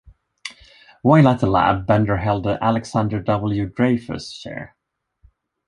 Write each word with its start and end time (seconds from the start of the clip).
While 1.03 1.27
at 1.27 1.41
the 1.41 1.45
lab, 1.45 1.85
Bender 1.85 2.17
held 2.17 2.45
the 2.45 2.57
Alexander 2.59 3.21
W. 3.21 3.67
Dreyfoos 3.69 4.33
Chair. 4.33 4.75